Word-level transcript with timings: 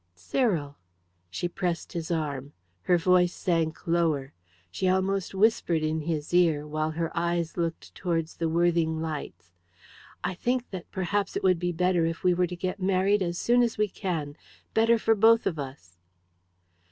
"Cyril!" 0.15 0.79
She 1.29 1.47
pressed 1.47 1.93
his 1.93 2.09
arm. 2.09 2.53
Her 2.81 2.97
voice 2.97 3.35
sank 3.35 3.85
lower. 3.85 4.33
She 4.71 4.89
almost 4.89 5.35
whispered 5.35 5.83
in 5.83 5.99
his 5.99 6.33
ear, 6.33 6.65
while 6.65 6.89
her 6.89 7.15
eyes 7.15 7.55
looked 7.55 7.93
towards 7.93 8.37
the 8.37 8.49
Worthing 8.49 8.99
lights. 8.99 9.53
"I 10.23 10.33
think 10.33 10.71
that 10.71 10.89
perhaps 10.89 11.35
it 11.35 11.43
would 11.43 11.59
be 11.59 11.71
better 11.71 12.03
if 12.07 12.23
we 12.23 12.33
were 12.33 12.47
to 12.47 12.55
get 12.55 12.81
married 12.81 13.21
as 13.21 13.37
soon 13.37 13.61
as 13.61 13.77
we 13.77 13.87
can 13.87 14.35
better 14.73 14.97
for 14.97 15.13
both 15.13 15.45
of 15.45 15.59
us." 15.59 15.99